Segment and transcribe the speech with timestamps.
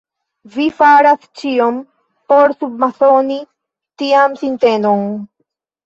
[0.53, 1.77] Vi faras ĉion
[2.33, 3.41] por submasoni
[4.05, 5.11] tian sintenon.